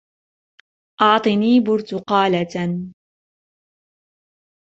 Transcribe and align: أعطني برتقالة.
أعطني 1.01 1.59
برتقالة. 1.59 2.91